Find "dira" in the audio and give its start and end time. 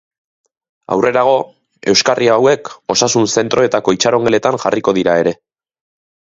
5.03-5.19